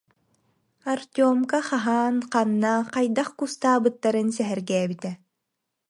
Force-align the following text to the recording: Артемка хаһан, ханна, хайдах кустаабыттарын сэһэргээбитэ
Артемка 0.93 1.59
хаһан, 1.69 2.15
ханна, 2.31 2.75
хайдах 2.93 3.29
кустаабыттарын 3.39 4.27
сэһэргээбитэ 4.37 5.11